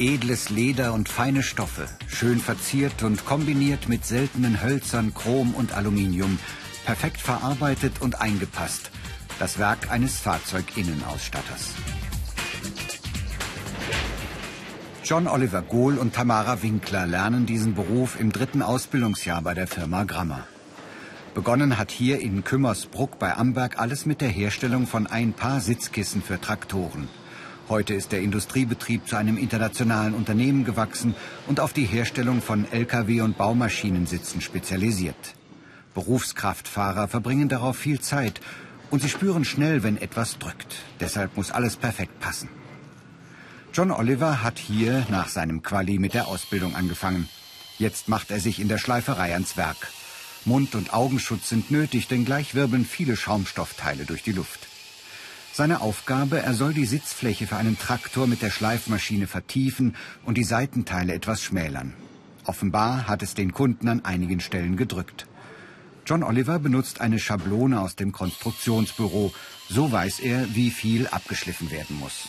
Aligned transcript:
Edles 0.00 0.48
Leder 0.48 0.92
und 0.92 1.08
feine 1.08 1.42
Stoffe, 1.42 1.86
schön 2.06 2.38
verziert 2.38 3.02
und 3.02 3.26
kombiniert 3.26 3.88
mit 3.88 4.04
seltenen 4.04 4.62
Hölzern, 4.62 5.12
Chrom 5.12 5.54
und 5.54 5.72
Aluminium, 5.72 6.38
perfekt 6.84 7.20
verarbeitet 7.20 8.00
und 8.00 8.20
eingepasst. 8.20 8.92
Das 9.40 9.58
Werk 9.58 9.90
eines 9.90 10.20
Fahrzeuginnenausstatters. 10.20 11.74
John 15.02 15.26
Oliver 15.26 15.62
Gohl 15.62 15.98
und 15.98 16.14
Tamara 16.14 16.62
Winkler 16.62 17.06
lernen 17.06 17.46
diesen 17.46 17.74
Beruf 17.74 18.20
im 18.20 18.30
dritten 18.30 18.62
Ausbildungsjahr 18.62 19.42
bei 19.42 19.54
der 19.54 19.66
Firma 19.66 20.04
Grammer. 20.04 20.46
Begonnen 21.34 21.76
hat 21.76 21.90
hier 21.90 22.20
in 22.20 22.44
Kümmersbruck 22.44 23.18
bei 23.18 23.36
Amberg 23.36 23.80
alles 23.80 24.06
mit 24.06 24.20
der 24.20 24.28
Herstellung 24.28 24.86
von 24.86 25.08
ein 25.08 25.32
paar 25.32 25.60
Sitzkissen 25.60 26.22
für 26.22 26.40
Traktoren. 26.40 27.08
Heute 27.68 27.92
ist 27.92 28.12
der 28.12 28.20
Industriebetrieb 28.20 29.06
zu 29.06 29.16
einem 29.16 29.36
internationalen 29.36 30.14
Unternehmen 30.14 30.64
gewachsen 30.64 31.14
und 31.46 31.60
auf 31.60 31.74
die 31.74 31.84
Herstellung 31.84 32.40
von 32.40 32.70
Lkw 32.72 33.20
und 33.20 33.36
Baumaschinensitzen 33.36 34.40
spezialisiert. 34.40 35.34
Berufskraftfahrer 35.92 37.08
verbringen 37.08 37.50
darauf 37.50 37.76
viel 37.76 38.00
Zeit 38.00 38.40
und 38.90 39.02
sie 39.02 39.10
spüren 39.10 39.44
schnell, 39.44 39.82
wenn 39.82 39.98
etwas 39.98 40.38
drückt. 40.38 40.76
Deshalb 41.00 41.36
muss 41.36 41.50
alles 41.50 41.76
perfekt 41.76 42.18
passen. 42.20 42.48
John 43.74 43.90
Oliver 43.90 44.42
hat 44.42 44.58
hier 44.58 45.06
nach 45.10 45.28
seinem 45.28 45.62
Quali 45.62 45.98
mit 45.98 46.14
der 46.14 46.28
Ausbildung 46.28 46.74
angefangen. 46.74 47.28
Jetzt 47.78 48.08
macht 48.08 48.30
er 48.30 48.40
sich 48.40 48.60
in 48.60 48.68
der 48.68 48.78
Schleiferei 48.78 49.34
ans 49.34 49.58
Werk. 49.58 49.88
Mund- 50.46 50.74
und 50.74 50.94
Augenschutz 50.94 51.50
sind 51.50 51.70
nötig, 51.70 52.08
denn 52.08 52.24
gleich 52.24 52.54
wirbeln 52.54 52.86
viele 52.86 53.14
Schaumstoffteile 53.14 54.06
durch 54.06 54.22
die 54.22 54.32
Luft. 54.32 54.68
Seine 55.58 55.80
Aufgabe, 55.80 56.40
er 56.40 56.54
soll 56.54 56.72
die 56.72 56.86
Sitzfläche 56.86 57.48
für 57.48 57.56
einen 57.56 57.76
Traktor 57.76 58.28
mit 58.28 58.42
der 58.42 58.50
Schleifmaschine 58.50 59.26
vertiefen 59.26 59.96
und 60.24 60.38
die 60.38 60.44
Seitenteile 60.44 61.12
etwas 61.12 61.42
schmälern. 61.42 61.94
Offenbar 62.44 63.08
hat 63.08 63.24
es 63.24 63.34
den 63.34 63.52
Kunden 63.52 63.88
an 63.88 64.04
einigen 64.04 64.38
Stellen 64.38 64.76
gedrückt. 64.76 65.26
John 66.06 66.22
Oliver 66.22 66.60
benutzt 66.60 67.00
eine 67.00 67.18
Schablone 67.18 67.80
aus 67.80 67.96
dem 67.96 68.12
Konstruktionsbüro. 68.12 69.32
So 69.68 69.90
weiß 69.90 70.20
er, 70.20 70.54
wie 70.54 70.70
viel 70.70 71.08
abgeschliffen 71.08 71.72
werden 71.72 71.98
muss. 71.98 72.28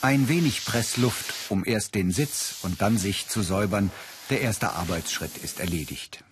Ein 0.00 0.30
wenig 0.30 0.64
Pressluft, 0.64 1.34
um 1.50 1.62
erst 1.66 1.94
den 1.94 2.10
Sitz 2.10 2.60
und 2.62 2.80
dann 2.80 2.96
sich 2.96 3.28
zu 3.28 3.42
säubern. 3.42 3.90
Der 4.30 4.40
erste 4.40 4.70
Arbeitsschritt 4.70 5.36
ist 5.36 5.60
erledigt. 5.60 6.24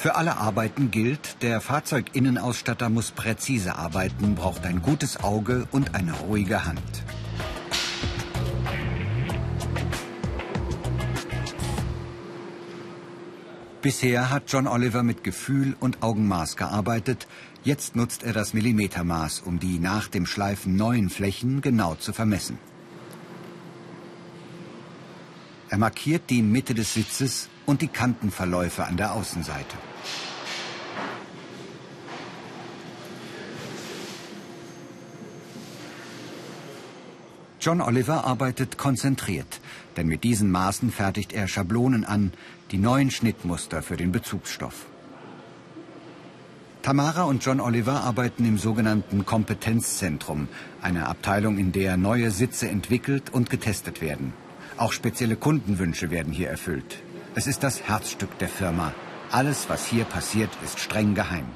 Für 0.00 0.14
alle 0.14 0.38
Arbeiten 0.38 0.90
gilt, 0.90 1.42
der 1.42 1.60
Fahrzeuginnenausstatter 1.60 2.88
muss 2.88 3.10
präzise 3.10 3.76
arbeiten, 3.76 4.34
braucht 4.34 4.64
ein 4.64 4.80
gutes 4.80 5.22
Auge 5.22 5.68
und 5.72 5.94
eine 5.94 6.14
ruhige 6.14 6.64
Hand. 6.64 6.80
Bisher 13.82 14.30
hat 14.30 14.44
John 14.50 14.66
Oliver 14.66 15.02
mit 15.02 15.22
Gefühl 15.22 15.76
und 15.78 16.02
Augenmaß 16.02 16.56
gearbeitet. 16.56 17.28
Jetzt 17.62 17.94
nutzt 17.94 18.22
er 18.22 18.32
das 18.32 18.54
Millimetermaß, 18.54 19.40
um 19.40 19.58
die 19.58 19.78
nach 19.78 20.08
dem 20.08 20.24
Schleifen 20.24 20.76
neuen 20.76 21.10
Flächen 21.10 21.60
genau 21.60 21.94
zu 21.94 22.14
vermessen. 22.14 22.58
Er 25.68 25.76
markiert 25.76 26.30
die 26.30 26.40
Mitte 26.40 26.72
des 26.72 26.94
Sitzes 26.94 27.49
und 27.70 27.82
die 27.82 27.88
Kantenverläufe 27.88 28.84
an 28.84 28.96
der 28.96 29.14
Außenseite. 29.14 29.76
John 37.60 37.80
Oliver 37.80 38.24
arbeitet 38.24 38.76
konzentriert, 38.76 39.60
denn 39.96 40.08
mit 40.08 40.24
diesen 40.24 40.50
Maßen 40.50 40.90
fertigt 40.90 41.32
er 41.32 41.46
Schablonen 41.46 42.04
an, 42.04 42.32
die 42.72 42.78
neuen 42.78 43.10
Schnittmuster 43.10 43.82
für 43.82 43.96
den 43.96 44.12
Bezugsstoff. 44.12 44.86
Tamara 46.82 47.24
und 47.24 47.44
John 47.44 47.60
Oliver 47.60 48.02
arbeiten 48.02 48.46
im 48.46 48.56
sogenannten 48.58 49.26
Kompetenzzentrum, 49.26 50.48
einer 50.80 51.08
Abteilung, 51.08 51.58
in 51.58 51.70
der 51.72 51.98
neue 51.98 52.30
Sitze 52.30 52.68
entwickelt 52.68 53.30
und 53.30 53.50
getestet 53.50 54.00
werden. 54.00 54.32
Auch 54.78 54.92
spezielle 54.92 55.36
Kundenwünsche 55.36 56.10
werden 56.10 56.32
hier 56.32 56.48
erfüllt. 56.48 57.02
Es 57.32 57.46
ist 57.46 57.62
das 57.62 57.82
Herzstück 57.82 58.38
der 58.40 58.48
Firma. 58.48 58.92
Alles, 59.30 59.68
was 59.68 59.86
hier 59.86 60.04
passiert, 60.04 60.50
ist 60.64 60.80
streng 60.80 61.14
geheim. 61.14 61.46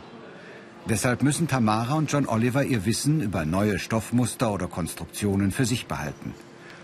Deshalb 0.88 1.24
müssen 1.24 1.48
Tamara 1.48 1.94
und 1.94 2.12
John 2.12 2.28
Oliver 2.28 2.62
ihr 2.62 2.84
Wissen 2.84 3.20
über 3.20 3.44
neue 3.44 3.80
Stoffmuster 3.80 4.52
oder 4.52 4.68
Konstruktionen 4.68 5.50
für 5.50 5.64
sich 5.64 5.86
behalten. 5.86 6.32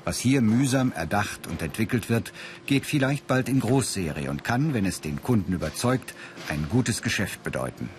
Was 0.05 0.19
hier 0.19 0.43
mühsam 0.43 0.91
erdacht 0.91 1.47
und 1.47 1.63
entwickelt 1.63 2.11
wird, 2.11 2.33
geht 2.67 2.85
vielleicht 2.85 3.29
bald 3.29 3.49
in 3.49 3.61
Großserie 3.61 4.29
und 4.29 4.43
kann, 4.43 4.75
wenn 4.75 4.87
es 4.87 5.01
den 5.01 5.23
Kunden 5.23 5.53
überzeugt, 5.53 6.15
ein 6.49 6.67
gutes 6.69 7.01
Geschäft 7.01 7.45
bedeuten. 7.45 7.91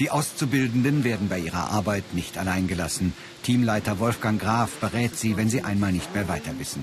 Die 0.00 0.10
Auszubildenden 0.10 1.04
werden 1.04 1.28
bei 1.28 1.38
ihrer 1.38 1.70
Arbeit 1.70 2.14
nicht 2.14 2.36
allein 2.36 2.66
gelassen. 2.66 3.12
Teamleiter 3.44 4.00
Wolfgang 4.00 4.40
Graf 4.40 4.70
berät 4.80 5.16
sie, 5.16 5.36
wenn 5.36 5.48
sie 5.48 5.62
einmal 5.62 5.92
nicht 5.92 6.12
mehr 6.14 6.28
weiter 6.28 6.58
wissen. 6.58 6.82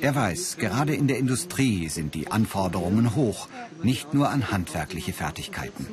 Er 0.00 0.14
weiß, 0.14 0.56
gerade 0.58 0.94
in 0.94 1.06
der 1.06 1.18
Industrie 1.18 1.88
sind 1.88 2.14
die 2.14 2.30
Anforderungen 2.30 3.14
hoch, 3.14 3.48
nicht 3.82 4.12
nur 4.12 4.28
an 4.30 4.50
handwerkliche 4.50 5.12
Fertigkeiten. 5.12 5.86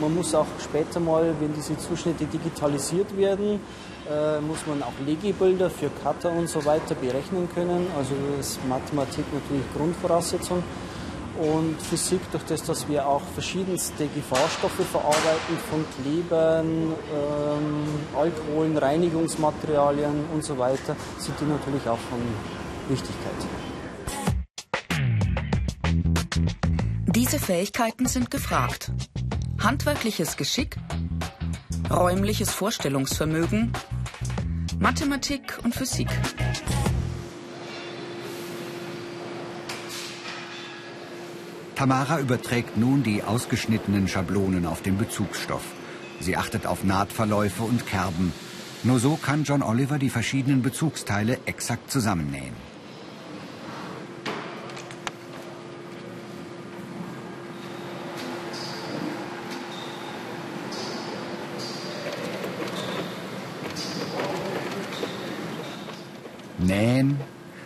Man 0.00 0.14
muss 0.14 0.34
auch 0.34 0.46
später 0.60 0.98
mal, 0.98 1.34
wenn 1.40 1.54
diese 1.54 1.76
Zuschnitte 1.76 2.24
digitalisiert 2.24 3.16
werden, 3.16 3.60
äh, 4.10 4.40
muss 4.40 4.66
man 4.66 4.82
auch 4.82 4.92
Legebilder 5.04 5.70
für 5.70 5.90
Cutter 6.02 6.32
und 6.32 6.48
so 6.48 6.64
weiter 6.64 6.94
berechnen 6.94 7.48
können. 7.54 7.86
Also 7.96 8.14
ist 8.40 8.58
Mathematik 8.66 9.24
natürlich 9.32 9.66
Grundvoraussetzung 9.76 10.62
und 11.38 11.80
Physik, 11.80 12.20
durch 12.32 12.44
das, 12.44 12.62
dass 12.62 12.88
wir 12.88 13.06
auch 13.06 13.22
verschiedenste 13.34 14.06
Gefahrstoffe 14.08 14.84
verarbeiten, 14.90 15.56
von 15.70 15.84
Klebern, 16.02 16.92
ähm, 17.14 17.84
Alkoholen, 18.16 18.76
Reinigungsmaterialien 18.76 20.24
und 20.32 20.44
so 20.44 20.58
weiter, 20.58 20.96
sind 21.18 21.38
die 21.40 21.44
natürlich 21.44 21.86
auch 21.88 21.98
von 21.98 22.20
Wichtigkeit. 22.88 23.32
Diese 27.06 27.38
Fähigkeiten 27.38 28.06
sind 28.06 28.30
gefragt. 28.30 28.92
Handwerkliches 29.58 30.36
Geschick, 30.36 30.76
räumliches 31.90 32.50
Vorstellungsvermögen, 32.50 33.72
Mathematik 34.78 35.58
und 35.62 35.74
Physik. 35.74 36.08
Tamara 41.80 42.20
überträgt 42.20 42.76
nun 42.76 43.02
die 43.02 43.22
ausgeschnittenen 43.22 44.06
Schablonen 44.06 44.66
auf 44.66 44.82
den 44.82 44.98
Bezugsstoff. 44.98 45.62
Sie 46.20 46.36
achtet 46.36 46.66
auf 46.66 46.84
Nahtverläufe 46.84 47.62
und 47.62 47.86
Kerben. 47.86 48.34
Nur 48.82 48.98
so 49.00 49.16
kann 49.16 49.44
John 49.44 49.62
Oliver 49.62 49.98
die 49.98 50.10
verschiedenen 50.10 50.60
Bezugsteile 50.60 51.38
exakt 51.46 51.90
zusammennähen. 51.90 52.52
Nähen? 66.58 67.18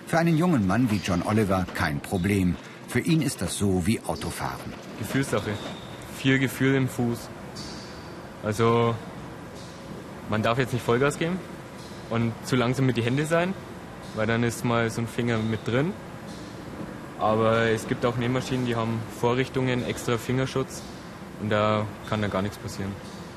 Für 0.06 0.18
einen 0.18 0.38
jungen 0.38 0.68
Mann 0.68 0.88
wie 0.92 1.00
John 1.04 1.24
Oliver 1.24 1.66
kein 1.74 1.98
Problem. 1.98 2.54
Für 2.94 3.00
ihn 3.00 3.22
ist 3.22 3.42
das 3.42 3.58
so 3.58 3.84
wie 3.88 4.00
Autofahren. 4.06 4.72
Gefühlssache. 5.00 5.50
Viel 6.16 6.38
Gefühl 6.38 6.76
im 6.76 6.86
Fuß. 6.86 7.28
Also, 8.44 8.94
man 10.30 10.44
darf 10.44 10.58
jetzt 10.58 10.72
nicht 10.72 10.84
Vollgas 10.84 11.18
geben 11.18 11.40
und 12.08 12.32
zu 12.44 12.54
langsam 12.54 12.86
mit 12.86 12.96
die 12.96 13.02
Hände 13.02 13.26
sein, 13.26 13.52
weil 14.14 14.28
dann 14.28 14.44
ist 14.44 14.64
mal 14.64 14.88
so 14.90 15.00
ein 15.00 15.08
Finger 15.08 15.38
mit 15.38 15.66
drin. 15.66 15.92
Aber 17.18 17.62
es 17.62 17.88
gibt 17.88 18.06
auch 18.06 18.16
Nähmaschinen, 18.16 18.64
die 18.64 18.76
haben 18.76 19.00
Vorrichtungen, 19.18 19.84
extra 19.84 20.16
Fingerschutz 20.16 20.80
und 21.40 21.50
da 21.50 21.86
kann 22.08 22.22
da 22.22 22.28
gar 22.28 22.42
nichts 22.42 22.58
passieren. 22.58 22.92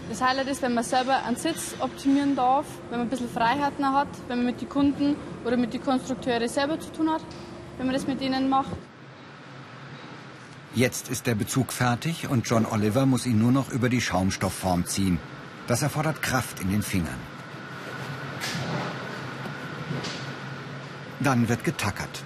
Das 0.07 0.21
Highlight 0.21 0.49
ist, 0.49 0.61
wenn 0.61 0.75
man 0.75 0.83
selber 0.83 1.23
einen 1.23 1.35
Sitz 1.35 1.73
optimieren 1.79 2.35
darf, 2.35 2.67
wenn 2.91 2.99
man 2.99 3.07
ein 3.07 3.09
bisschen 3.09 3.27
Freiheiten 3.27 3.91
hat, 3.91 4.09
wenn 4.27 4.37
man 4.37 4.45
mit 4.45 4.61
den 4.61 4.69
Kunden 4.69 5.15
oder 5.43 5.57
mit 5.57 5.73
den 5.73 5.81
Konstrukteuren 5.81 6.47
selber 6.47 6.79
zu 6.79 6.91
tun 6.91 7.09
hat, 7.09 7.23
wenn 7.79 7.87
man 7.87 7.95
das 7.95 8.05
mit 8.05 8.21
ihnen 8.21 8.49
macht. 8.49 8.77
Jetzt 10.75 11.09
ist 11.09 11.25
der 11.27 11.35
Bezug 11.35 11.71
fertig 11.71 12.27
und 12.27 12.47
John 12.47 12.65
Oliver 12.65 13.05
muss 13.05 13.25
ihn 13.25 13.39
nur 13.39 13.51
noch 13.51 13.69
über 13.69 13.89
die 13.89 14.01
Schaumstoffform 14.01 14.85
ziehen. 14.85 15.19
Das 15.67 15.81
erfordert 15.81 16.21
Kraft 16.21 16.59
in 16.59 16.69
den 16.69 16.83
Fingern. 16.83 17.19
Dann 21.19 21.49
wird 21.49 21.63
getackert. 21.63 22.23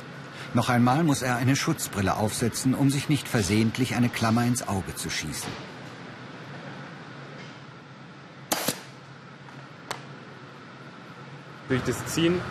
Noch 0.54 0.68
einmal 0.68 1.04
muss 1.04 1.22
er 1.22 1.38
eine 1.38 1.56
Schutzbrille 1.56 2.18
aufsetzen, 2.18 2.76
um 2.76 2.90
sich 2.90 3.08
nicht 3.08 3.28
versehentlich 3.28 3.96
eine 3.96 4.10
Klammer 4.10 4.44
ins 4.44 4.68
Auge 4.68 4.96
zu 4.96 5.10
schießen. 5.10 5.50
Durch 11.70 11.82
das 11.84 12.06
Ziehen 12.08 12.42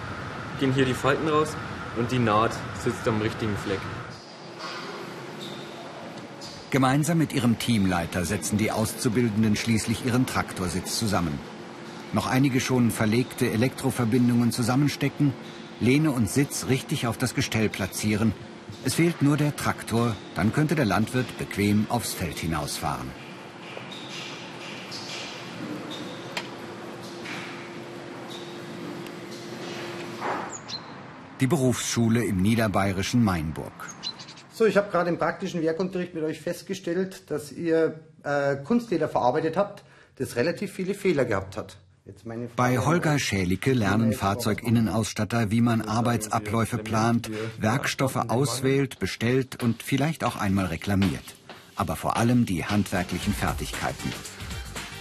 gehen 0.61 0.73
hier 0.73 0.87
die 0.87 0.95
Falten 0.95 1.29
raus 1.29 1.55
und 1.99 2.11
die 2.11 2.19
Naht 2.19 2.53
sitzt 2.83 3.07
am 3.07 3.21
richtigen 3.21 3.55
Fleck. 3.59 3.81
Gemeinsam 6.71 7.19
mit 7.19 7.33
ihrem 7.33 7.59
Teamleiter 7.59 8.25
setzen 8.25 8.57
die 8.57 8.71
Auszubildenden 8.71 9.57
schließlich 9.57 10.07
ihren 10.07 10.25
Traktorsitz 10.27 10.97
zusammen. 11.01 11.37
Noch 12.13 12.29
einige 12.29 12.61
schon 12.61 12.93
verlegte 12.93 13.51
Elektroverbindungen 13.51 14.53
zusammenstecken, 14.53 15.33
Lehne 15.81 16.13
und 16.13 16.31
Sitz 16.31 16.67
richtig 16.69 17.09
auf 17.09 17.19
das 17.19 17.35
Gestell 17.35 17.69
platzieren. 17.69 18.33
Es 18.85 18.95
fehlt 18.95 19.21
nur 19.21 19.37
der 19.37 19.57
Traktor, 19.57 20.15
dann 20.37 20.53
könnte 20.53 20.77
der 20.77 20.85
Landwirt 20.85 21.39
bequem 21.39 21.87
aufs 21.89 22.13
Feld 22.13 22.39
hinausfahren. 22.39 23.09
Die 31.41 31.49
Berufsschule 31.49 32.25
im 32.25 32.37
niederbayerischen 32.37 33.25
Mainburg. 33.25 33.73
So, 34.61 34.67
ich 34.67 34.77
habe 34.77 34.91
gerade 34.91 35.09
im 35.09 35.17
praktischen 35.17 35.63
Werkunterricht 35.63 36.15
mit 36.15 36.23
euch 36.23 36.39
festgestellt, 36.39 37.31
dass 37.31 37.51
ihr 37.51 37.99
äh, 38.25 38.57
Kunstleder 38.57 39.09
verarbeitet 39.09 39.57
habt, 39.57 39.85
das 40.17 40.37
relativ 40.37 40.71
viele 40.71 40.93
Fehler 40.93 41.25
gehabt 41.25 41.57
hat. 41.57 41.79
Bei 42.57 42.77
Holger 42.77 43.19
Schälicke 43.19 43.73
lernen 43.73 44.13
Fahrzeuginnenausstatter, 44.13 45.51
wie 45.51 45.63
man 45.63 45.81
Arbeitsabläufe 45.81 46.77
plant, 46.77 47.31
Werkstoffe 47.59 48.17
auswählt, 48.17 48.99
bestellt 48.99 49.63
und 49.63 49.83
vielleicht 49.83 50.25
auch 50.25 50.37
einmal 50.37 50.67
reklamiert. 50.67 51.25
Aber 51.75 51.97
vor 51.97 52.19
allem 52.19 52.45
die 52.45 52.63
handwerklichen 52.67 53.33
Fertigkeiten. 53.33 54.13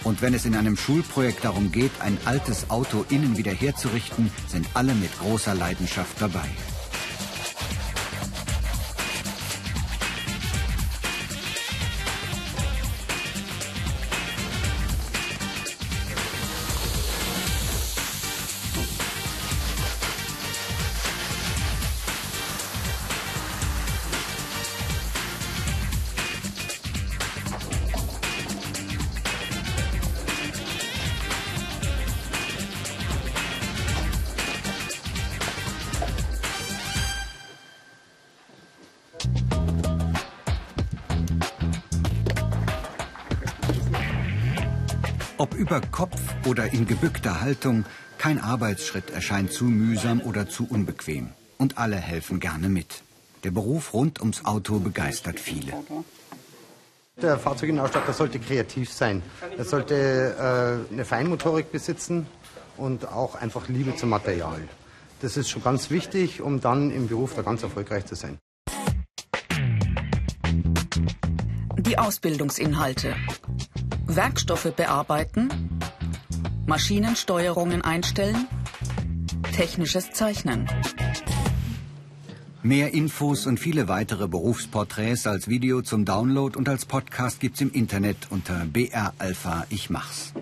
Und 0.04 0.22
wenn 0.22 0.32
es 0.32 0.46
in 0.46 0.56
einem 0.56 0.78
Schulprojekt 0.78 1.44
darum 1.44 1.70
geht, 1.70 1.92
ein 2.00 2.16
altes 2.24 2.70
Auto 2.70 3.04
innen 3.10 3.36
wieder 3.36 3.52
herzurichten, 3.52 4.30
sind 4.48 4.66
alle 4.72 4.94
mit 4.94 5.10
großer 5.20 5.54
Leidenschaft 5.54 6.18
dabei. 6.18 6.48
Ob 45.40 45.54
über 45.54 45.80
Kopf 45.80 46.20
oder 46.46 46.70
in 46.74 46.86
gebückter 46.86 47.40
Haltung, 47.40 47.86
kein 48.18 48.38
Arbeitsschritt 48.38 49.08
erscheint 49.08 49.50
zu 49.50 49.64
mühsam 49.64 50.20
oder 50.20 50.50
zu 50.50 50.66
unbequem. 50.68 51.30
Und 51.56 51.78
alle 51.78 51.96
helfen 51.96 52.40
gerne 52.40 52.68
mit. 52.68 53.02
Der 53.42 53.50
Beruf 53.50 53.94
rund 53.94 54.20
ums 54.20 54.44
Auto 54.44 54.80
begeistert 54.80 55.40
viele. 55.40 55.72
Der 57.22 57.38
Fahrzeuginnenausstatter 57.38 58.12
sollte 58.12 58.38
kreativ 58.38 58.92
sein. 58.92 59.22
Er 59.56 59.64
sollte 59.64 60.84
äh, 60.90 60.92
eine 60.92 61.06
Feinmotorik 61.06 61.72
besitzen 61.72 62.26
und 62.76 63.08
auch 63.08 63.34
einfach 63.34 63.66
Liebe 63.68 63.96
zum 63.96 64.10
Material. 64.10 64.60
Das 65.22 65.38
ist 65.38 65.48
schon 65.48 65.64
ganz 65.64 65.88
wichtig, 65.88 66.42
um 66.42 66.60
dann 66.60 66.90
im 66.90 67.08
Beruf 67.08 67.34
da 67.34 67.40
ganz 67.40 67.62
erfolgreich 67.62 68.04
zu 68.04 68.14
sein. 68.14 68.36
Die 71.78 71.96
Ausbildungsinhalte. 71.96 73.16
Werkstoffe 74.16 74.72
bearbeiten, 74.74 75.48
Maschinensteuerungen 76.66 77.82
einstellen, 77.82 78.46
technisches 79.54 80.12
Zeichnen. 80.12 80.68
Mehr 82.62 82.92
Infos 82.92 83.46
und 83.46 83.58
viele 83.58 83.88
weitere 83.88 84.28
Berufsporträts 84.28 85.26
als 85.26 85.48
Video 85.48 85.80
zum 85.82 86.04
Download 86.04 86.58
und 86.58 86.68
als 86.68 86.84
Podcast 86.84 87.40
gibt's 87.40 87.60
im 87.60 87.72
Internet 87.72 88.28
unter 88.30 88.66
BR 88.66 89.14
Alpha 89.18 89.66
Ich 89.70 89.90
Mach's. 89.90 90.32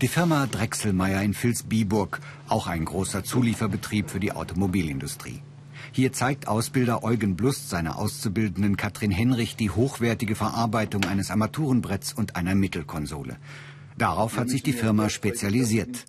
Die 0.00 0.08
Firma 0.08 0.46
Drechselmeier 0.46 1.22
in 1.22 1.32
Vilsbiburg, 1.32 2.20
auch 2.48 2.66
ein 2.66 2.84
großer 2.84 3.22
Zulieferbetrieb 3.22 4.10
für 4.10 4.18
die 4.18 4.32
Automobilindustrie. 4.32 5.42
Hier 5.90 6.12
zeigt 6.12 6.46
Ausbilder 6.46 7.02
Eugen 7.02 7.34
Blust 7.34 7.68
seiner 7.68 7.98
Auszubildenden 7.98 8.76
Katrin 8.76 9.10
Henrich 9.10 9.56
die 9.56 9.70
hochwertige 9.70 10.36
Verarbeitung 10.36 11.04
eines 11.04 11.30
Armaturenbretts 11.30 12.12
und 12.12 12.36
einer 12.36 12.54
Mittelkonsole. 12.54 13.36
Darauf 13.98 14.36
hat 14.36 14.48
sich 14.48 14.62
die 14.62 14.72
Firma 14.72 15.10
spezialisiert. 15.10 16.04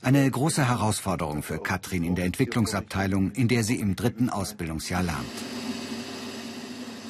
Eine 0.00 0.30
große 0.30 0.68
Herausforderung 0.68 1.42
für 1.42 1.58
Katrin 1.58 2.04
in 2.04 2.14
der 2.14 2.24
Entwicklungsabteilung, 2.24 3.32
in 3.32 3.48
der 3.48 3.64
sie 3.64 3.76
im 3.76 3.96
dritten 3.96 4.30
Ausbildungsjahr 4.30 5.02
lernt. 5.02 5.26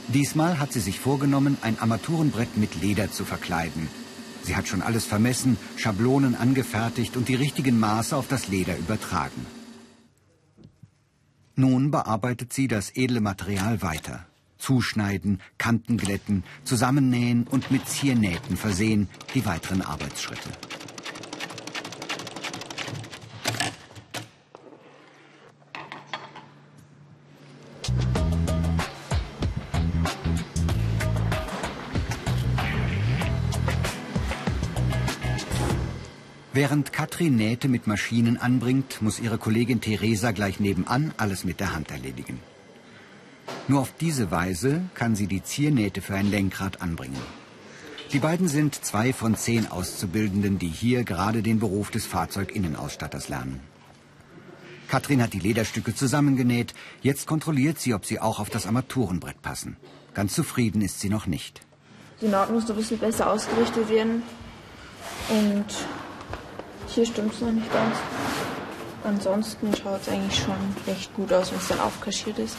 Diesmal 0.08 0.58
hat 0.58 0.72
sie 0.72 0.80
sich 0.80 0.98
vorgenommen, 0.98 1.58
ein 1.60 1.78
Armaturenbrett 1.78 2.56
mit 2.56 2.80
Leder 2.80 3.12
zu 3.12 3.26
verkleiden. 3.26 3.88
Sie 4.42 4.56
hat 4.56 4.66
schon 4.66 4.80
alles 4.80 5.04
vermessen, 5.04 5.58
Schablonen 5.76 6.34
angefertigt 6.34 7.18
und 7.18 7.28
die 7.28 7.34
richtigen 7.34 7.78
Maße 7.78 8.16
auf 8.16 8.26
das 8.26 8.48
Leder 8.48 8.78
übertragen. 8.78 9.57
Nun 11.58 11.90
bearbeitet 11.90 12.52
sie 12.52 12.68
das 12.68 12.94
edle 12.94 13.20
Material 13.20 13.82
weiter. 13.82 14.24
Zuschneiden, 14.58 15.40
Kanten 15.58 15.96
glätten, 15.96 16.44
zusammennähen 16.62 17.48
und 17.48 17.72
mit 17.72 17.88
Ziernähten 17.88 18.56
versehen, 18.56 19.08
die 19.34 19.44
weiteren 19.44 19.82
Arbeitsschritte. 19.82 20.50
Während 36.58 36.92
Katrin 36.92 37.36
Nähte 37.36 37.68
mit 37.68 37.86
Maschinen 37.86 38.36
anbringt, 38.36 39.00
muss 39.00 39.20
ihre 39.20 39.38
Kollegin 39.38 39.80
Theresa 39.80 40.32
gleich 40.32 40.58
nebenan 40.58 41.14
alles 41.16 41.44
mit 41.44 41.60
der 41.60 41.72
Hand 41.72 41.92
erledigen. 41.92 42.40
Nur 43.68 43.82
auf 43.82 43.92
diese 44.00 44.32
Weise 44.32 44.82
kann 44.94 45.14
sie 45.14 45.28
die 45.28 45.44
Ziernähte 45.44 46.02
für 46.02 46.16
ein 46.16 46.28
Lenkrad 46.28 46.82
anbringen. 46.82 47.22
Die 48.12 48.18
beiden 48.18 48.48
sind 48.48 48.74
zwei 48.74 49.12
von 49.12 49.36
zehn 49.36 49.70
Auszubildenden, 49.70 50.58
die 50.58 50.66
hier 50.66 51.04
gerade 51.04 51.42
den 51.42 51.60
Beruf 51.60 51.92
des 51.92 52.06
Fahrzeuginnenausstatters 52.06 53.28
lernen. 53.28 53.60
Katrin 54.88 55.22
hat 55.22 55.34
die 55.34 55.38
Lederstücke 55.38 55.94
zusammengenäht. 55.94 56.74
Jetzt 57.02 57.28
kontrolliert 57.28 57.78
sie, 57.78 57.94
ob 57.94 58.04
sie 58.04 58.18
auch 58.18 58.40
auf 58.40 58.50
das 58.50 58.66
Armaturenbrett 58.66 59.42
passen. 59.42 59.76
Ganz 60.12 60.34
zufrieden 60.34 60.82
ist 60.82 60.98
sie 60.98 61.08
noch 61.08 61.28
nicht. 61.28 61.60
Die 62.20 62.26
Naht 62.26 62.50
muss 62.50 62.68
ein 62.68 62.74
bisschen 62.74 62.98
besser 62.98 63.30
ausgerichtet 63.30 63.88
werden. 63.88 64.24
Und 65.28 65.66
hier 66.94 67.06
stimmt 67.06 67.34
es 67.34 67.40
noch 67.40 67.52
nicht 67.52 67.72
ganz. 67.72 67.96
Ansonsten 69.04 69.74
schaut 69.74 70.02
es 70.02 70.08
eigentlich 70.08 70.38
schon 70.38 70.54
recht 70.86 71.14
gut 71.14 71.32
aus, 71.32 71.50
wenn 71.50 71.58
es 71.58 71.68
dann 71.68 71.80
aufkaschiert 71.80 72.38
ist. 72.38 72.56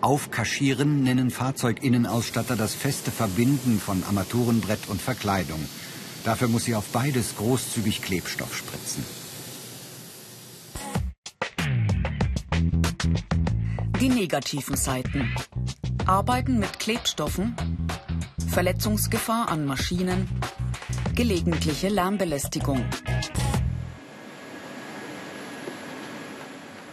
Aufkaschieren 0.00 1.02
nennen 1.02 1.30
Fahrzeuginnenausstatter 1.30 2.56
das 2.56 2.74
feste 2.74 3.10
Verbinden 3.10 3.80
von 3.80 4.04
Armaturenbrett 4.04 4.88
und 4.88 5.00
Verkleidung. 5.00 5.66
Dafür 6.24 6.48
muss 6.48 6.64
sie 6.64 6.74
auf 6.74 6.86
beides 6.86 7.36
großzügig 7.36 8.02
Klebstoff 8.02 8.54
spritzen. 8.54 9.04
Die 14.00 14.08
negativen 14.08 14.76
Seiten. 14.76 15.34
Arbeiten 16.06 16.58
mit 16.58 16.78
Klebstoffen, 16.78 17.56
Verletzungsgefahr 18.46 19.48
an 19.48 19.64
Maschinen, 19.64 20.28
gelegentliche 21.14 21.88
Lärmbelästigung. 21.88 22.84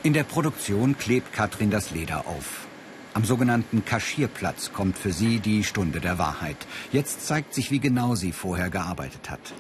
In 0.03 0.13
der 0.13 0.23
Produktion 0.23 0.97
klebt 0.97 1.33
Katrin 1.33 1.71
das 1.71 1.91
Leder 1.91 2.27
auf. 2.27 2.67
Am 3.13 3.25
sogenannten 3.25 3.83
Kaschierplatz 3.83 4.71
kommt 4.73 4.97
für 4.97 5.11
sie 5.11 5.39
die 5.39 5.63
Stunde 5.63 5.99
der 5.99 6.17
Wahrheit. 6.17 6.57
Jetzt 6.91 7.25
zeigt 7.25 7.53
sich, 7.53 7.71
wie 7.71 7.79
genau 7.79 8.15
sie 8.15 8.31
vorher 8.31 8.69
gearbeitet 8.69 9.29
hat. 9.29 9.53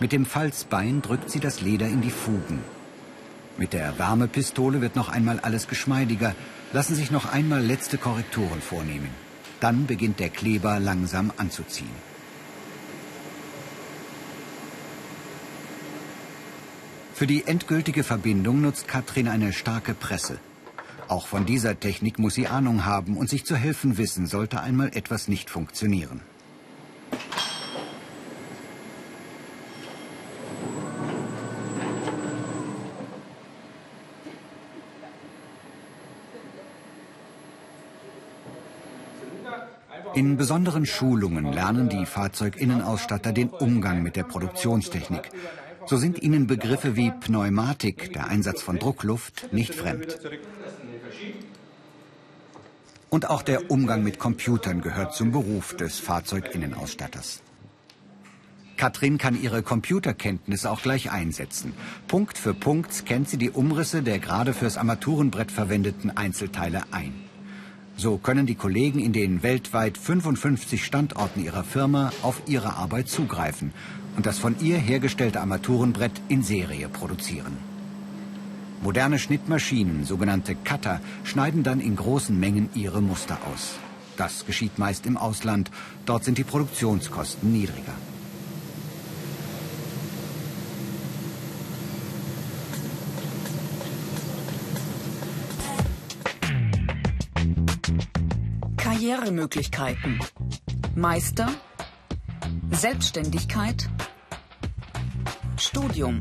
Mit 0.00 0.12
dem 0.12 0.26
Falzbein 0.26 1.02
drückt 1.02 1.30
sie 1.30 1.40
das 1.40 1.60
Leder 1.60 1.86
in 1.86 2.00
die 2.00 2.10
Fugen. 2.10 2.60
Mit 3.56 3.72
der 3.72 3.98
Wärmepistole 3.98 4.80
wird 4.80 4.94
noch 4.94 5.08
einmal 5.08 5.40
alles 5.40 5.66
geschmeidiger, 5.66 6.36
lassen 6.72 6.94
sich 6.94 7.10
noch 7.10 7.32
einmal 7.32 7.62
letzte 7.62 7.98
Korrekturen 7.98 8.60
vornehmen. 8.60 9.10
Dann 9.60 9.86
beginnt 9.86 10.20
der 10.20 10.28
Kleber 10.30 10.78
langsam 10.78 11.32
anzuziehen. 11.36 12.07
Für 17.18 17.26
die 17.26 17.48
endgültige 17.48 18.04
Verbindung 18.04 18.60
nutzt 18.60 18.86
Katrin 18.86 19.26
eine 19.26 19.52
starke 19.52 19.92
Presse. 19.92 20.38
Auch 21.08 21.26
von 21.26 21.46
dieser 21.46 21.80
Technik 21.80 22.20
muss 22.20 22.34
sie 22.34 22.46
Ahnung 22.46 22.84
haben 22.84 23.16
und 23.16 23.28
sich 23.28 23.44
zu 23.44 23.56
helfen 23.56 23.98
wissen, 23.98 24.28
sollte 24.28 24.60
einmal 24.60 24.92
etwas 24.94 25.26
nicht 25.26 25.50
funktionieren. 25.50 26.20
In 40.14 40.36
besonderen 40.36 40.86
Schulungen 40.86 41.52
lernen 41.52 41.88
die 41.88 42.06
Fahrzeuginnenausstatter 42.06 43.32
den 43.32 43.48
Umgang 43.48 44.04
mit 44.04 44.14
der 44.14 44.22
Produktionstechnik. 44.22 45.32
So 45.88 45.96
sind 45.96 46.22
ihnen 46.22 46.46
Begriffe 46.46 46.96
wie 46.96 47.10
Pneumatik, 47.10 48.12
der 48.12 48.26
Einsatz 48.26 48.60
von 48.60 48.78
Druckluft, 48.78 49.54
nicht 49.54 49.74
fremd. 49.74 50.18
Und 53.08 53.30
auch 53.30 53.40
der 53.40 53.70
Umgang 53.70 54.02
mit 54.02 54.18
Computern 54.18 54.82
gehört 54.82 55.14
zum 55.14 55.32
Beruf 55.32 55.74
des 55.74 55.98
Fahrzeuginnenausstatters. 55.98 57.40
Katrin 58.76 59.16
kann 59.16 59.40
ihre 59.40 59.62
Computerkenntnisse 59.62 60.70
auch 60.70 60.82
gleich 60.82 61.10
einsetzen. 61.10 61.72
Punkt 62.06 62.36
für 62.36 62.52
Punkt 62.52 62.92
scannt 62.92 63.30
sie 63.30 63.38
die 63.38 63.50
Umrisse 63.50 64.02
der 64.02 64.18
gerade 64.18 64.52
fürs 64.52 64.76
Armaturenbrett 64.76 65.50
verwendeten 65.50 66.14
Einzelteile 66.14 66.82
ein. 66.90 67.14
So 67.96 68.18
können 68.18 68.44
die 68.44 68.54
Kollegen 68.54 69.00
in 69.00 69.14
den 69.14 69.42
weltweit 69.42 69.96
55 69.96 70.84
Standorten 70.84 71.42
ihrer 71.42 71.64
Firma 71.64 72.12
auf 72.22 72.42
ihre 72.46 72.74
Arbeit 72.74 73.08
zugreifen 73.08 73.72
und 74.18 74.26
das 74.26 74.40
von 74.40 74.58
ihr 74.58 74.78
hergestellte 74.78 75.40
Armaturenbrett 75.40 76.10
in 76.26 76.42
Serie 76.42 76.88
produzieren. 76.88 77.56
Moderne 78.82 79.16
Schnittmaschinen, 79.16 80.04
sogenannte 80.04 80.56
Cutter, 80.56 81.00
schneiden 81.22 81.62
dann 81.62 81.78
in 81.78 81.94
großen 81.94 82.36
Mengen 82.38 82.68
ihre 82.74 83.00
Muster 83.00 83.38
aus. 83.52 83.76
Das 84.16 84.44
geschieht 84.44 84.76
meist 84.76 85.06
im 85.06 85.16
Ausland, 85.16 85.70
dort 86.04 86.24
sind 86.24 86.36
die 86.36 86.42
Produktionskosten 86.42 87.52
niedriger. 87.52 87.94
Karrieremöglichkeiten. 98.78 100.18
Meister, 100.96 101.48
Selbstständigkeit, 102.72 103.88
Studium. 105.78 106.18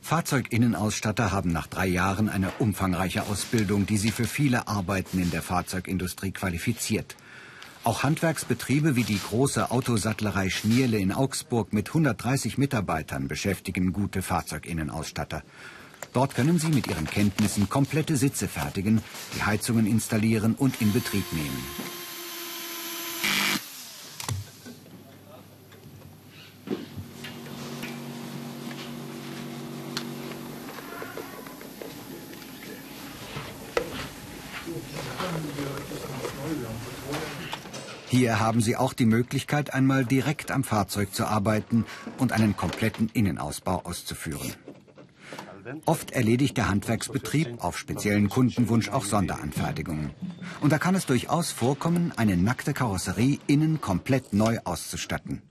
Fahrzeuginnenausstatter 0.00 1.30
haben 1.30 1.52
nach 1.52 1.68
drei 1.68 1.86
Jahren 1.86 2.28
eine 2.28 2.50
umfangreiche 2.58 3.22
Ausbildung, 3.22 3.86
die 3.86 3.96
sie 3.96 4.10
für 4.10 4.24
viele 4.24 4.66
Arbeiten 4.66 5.20
in 5.20 5.30
der 5.30 5.42
Fahrzeugindustrie 5.42 6.32
qualifiziert. 6.32 7.14
Auch 7.84 8.02
Handwerksbetriebe 8.02 8.96
wie 8.96 9.04
die 9.04 9.20
große 9.20 9.70
Autosattlerei 9.70 10.50
Schnierle 10.50 10.98
in 10.98 11.12
Augsburg 11.12 11.72
mit 11.72 11.86
130 11.86 12.58
Mitarbeitern 12.58 13.28
beschäftigen 13.28 13.92
gute 13.92 14.22
Fahrzeuginnenausstatter. 14.22 15.44
Dort 16.12 16.34
können 16.34 16.58
Sie 16.58 16.68
mit 16.68 16.88
Ihren 16.88 17.06
Kenntnissen 17.06 17.68
komplette 17.68 18.16
Sitze 18.16 18.48
fertigen, 18.48 19.02
die 19.36 19.44
Heizungen 19.44 19.86
installieren 19.86 20.56
und 20.56 20.80
in 20.80 20.92
Betrieb 20.92 21.32
nehmen. 21.32 22.05
Hier 38.16 38.40
haben 38.40 38.62
Sie 38.62 38.76
auch 38.76 38.94
die 38.94 39.04
Möglichkeit, 39.04 39.74
einmal 39.74 40.06
direkt 40.06 40.50
am 40.50 40.64
Fahrzeug 40.64 41.12
zu 41.12 41.26
arbeiten 41.26 41.84
und 42.16 42.32
einen 42.32 42.56
kompletten 42.56 43.10
Innenausbau 43.12 43.82
auszuführen. 43.84 44.54
Oft 45.84 46.12
erledigt 46.12 46.56
der 46.56 46.70
Handwerksbetrieb 46.70 47.62
auf 47.62 47.76
speziellen 47.76 48.30
Kundenwunsch 48.30 48.88
auch 48.88 49.04
Sonderanfertigungen. 49.04 50.12
Und 50.62 50.72
da 50.72 50.78
kann 50.78 50.94
es 50.94 51.04
durchaus 51.04 51.52
vorkommen, 51.52 52.14
eine 52.16 52.38
nackte 52.38 52.72
Karosserie 52.72 53.38
innen 53.48 53.82
komplett 53.82 54.32
neu 54.32 54.60
auszustatten. 54.64 55.42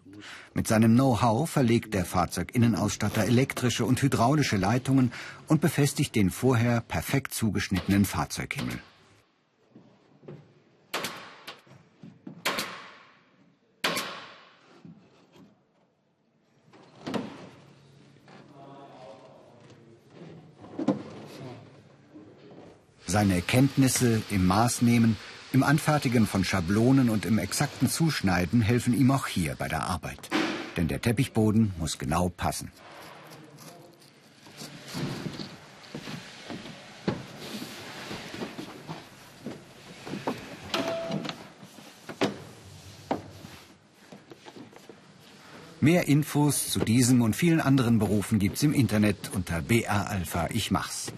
Mit 0.55 0.67
seinem 0.67 0.95
Know-how 0.95 1.47
verlegt 1.47 1.93
der 1.93 2.03
Fahrzeuginnenausstatter 2.03 3.25
elektrische 3.25 3.85
und 3.85 4.01
hydraulische 4.01 4.57
Leitungen 4.57 5.11
und 5.45 5.61
befestigt 5.61 6.15
den 6.15 6.31
vorher 6.31 6.81
perfekt 6.81 7.35
zugeschnittenen 7.35 8.05
Fahrzeughimmel. 8.05 8.79
Seine 23.15 23.41
Kenntnisse 23.41 24.21
im 24.29 24.45
Maßnehmen, 24.45 25.15
im 25.53 25.63
Anfertigen 25.63 26.27
von 26.27 26.43
Schablonen 26.43 27.09
und 27.09 27.25
im 27.25 27.37
exakten 27.37 27.89
Zuschneiden 27.89 28.59
helfen 28.59 28.93
ihm 28.93 29.09
auch 29.09 29.25
hier 29.25 29.55
bei 29.55 29.69
der 29.69 29.85
Arbeit. 29.85 30.29
Denn 30.75 30.89
der 30.89 30.99
Teppichboden 30.99 31.71
muss 31.77 31.97
genau 31.97 32.27
passen. 32.27 32.73
Mehr 45.79 46.09
Infos 46.09 46.69
zu 46.69 46.79
diesem 46.79 47.21
und 47.21 47.33
vielen 47.33 47.61
anderen 47.61 47.97
Berufen 47.97 48.39
gibt's 48.39 48.61
im 48.61 48.73
Internet 48.73 49.31
unter 49.33 49.61
BR 49.61 50.09
Alpha 50.09 50.49
Ich 50.51 50.69
Mach's. 50.69 51.13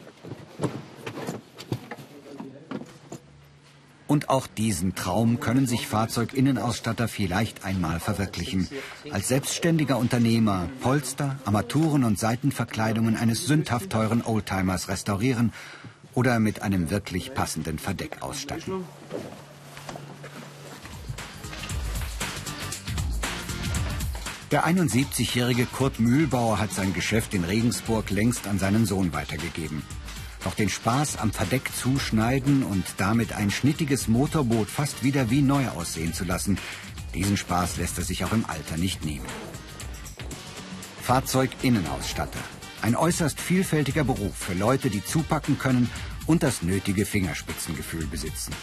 Und 4.18 4.30
auch 4.30 4.48
diesen 4.48 4.96
Traum 4.96 5.40
können 5.40 5.68
sich 5.68 5.86
Fahrzeuginnenausstatter 5.86 7.08
vielleicht 7.08 7.64
einmal 7.64 8.00
verwirklichen. 8.00 8.68
Als 9.12 9.28
selbstständiger 9.28 10.00
Unternehmer 10.00 10.68
Polster, 10.82 11.38
Armaturen 11.46 12.04
und 12.04 12.18
Seitenverkleidungen 12.18 13.16
eines 13.16 13.46
sündhaft 13.46 13.92
teuren 13.92 14.24
Oldtimers 14.26 14.88
restaurieren 14.88 15.54
oder 16.16 16.40
mit 16.40 16.64
einem 16.64 16.90
wirklich 16.90 17.36
passenden 17.36 17.78
Verdeck 17.78 18.24
ausstatten. 18.24 18.86
Der 24.50 24.66
71-jährige 24.66 25.68
Kurt 25.68 26.00
Mühlbauer 26.00 26.58
hat 26.58 26.74
sein 26.74 26.92
Geschäft 26.96 27.36
in 27.36 27.44
Regensburg 27.44 28.10
längst 28.10 28.48
an 28.48 28.58
seinen 28.58 28.88
Sohn 28.88 29.14
weitergegeben. 29.14 29.84
Doch 30.48 30.56
den 30.56 30.70
Spaß 30.70 31.18
am 31.18 31.34
Verdeck 31.34 31.70
zuschneiden 31.75 32.63
und 32.63 32.86
damit 32.96 33.34
ein 33.34 33.51
schnittiges 33.51 34.08
Motorboot 34.08 34.70
fast 34.70 35.04
wieder 35.04 35.30
wie 35.30 35.42
neu 35.42 35.68
aussehen 35.68 36.13
zu 36.13 36.24
lassen, 36.24 36.58
diesen 37.13 37.36
Spaß 37.36 37.75
lässt 37.75 37.98
er 37.98 38.06
sich 38.06 38.24
auch 38.24 38.32
im 38.32 38.46
Alter 38.46 38.77
nicht 38.77 39.04
nehmen. 39.04 39.25
Fahrzeuginnenausstatter. 41.01 42.39
Ein 42.82 42.96
äußerst 42.96 43.42
vielfältiger 43.42 44.06
Beruf 44.06 44.38
für 44.38 44.54
Leute, 44.54 44.89
die 44.89 45.04
zupacken 45.04 45.60
können 45.60 45.89
und 46.27 46.44
das 46.44 46.62
nötige 46.62 47.06
Fingerspitzengefühl 47.06 48.08
besitzen. 48.08 48.54